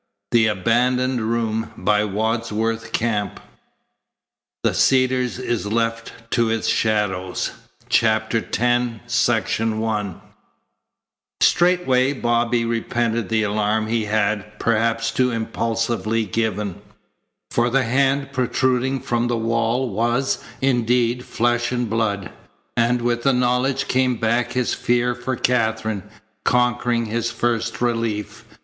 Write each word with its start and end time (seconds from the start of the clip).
He 0.31 0.45
couldn't 0.47 0.63
cry 0.63 0.79
out 0.79 1.77
again. 1.77 2.39
CHAPTER 2.41 2.87
X 2.99 3.41
THE 4.63 4.73
CEDARS 4.73 5.37
IS 5.37 5.67
LEFT 5.67 6.13
TO 6.31 6.49
ITS 6.49 6.67
SHADOWS 6.69 7.51
Straightway 11.39 12.13
Bobby 12.13 12.65
repented 12.65 13.29
the 13.29 13.43
alarm 13.43 13.85
he 13.85 14.05
had, 14.05 14.57
perhaps 14.59 15.11
too 15.11 15.29
impulsively, 15.29 16.25
given. 16.25 16.81
For 17.51 17.69
the 17.69 17.83
hand 17.83 18.29
protruding 18.33 19.01
from 19.01 19.27
the 19.27 19.37
wall 19.37 19.87
was, 19.91 20.43
indeed, 20.63 21.23
flesh 21.23 21.71
and 21.71 21.87
blood, 21.87 22.31
and 22.75 23.03
with 23.03 23.21
the 23.21 23.33
knowledge 23.33 23.87
came 23.87 24.15
back 24.15 24.53
his 24.53 24.73
fear 24.73 25.13
for 25.13 25.35
Katherine, 25.35 26.01
conquering 26.43 27.05
his 27.05 27.29
first 27.29 27.79
relief. 27.81 28.45